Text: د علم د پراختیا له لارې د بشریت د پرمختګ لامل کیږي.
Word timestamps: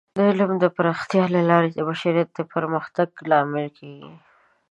د 0.15 0.17
علم 0.27 0.51
د 0.63 0.65
پراختیا 0.75 1.23
له 1.35 1.41
لارې 1.49 1.69
د 1.73 1.79
بشریت 1.89 2.29
د 2.33 2.39
پرمختګ 2.53 3.09
لامل 3.29 3.67
کیږي. 3.77 4.11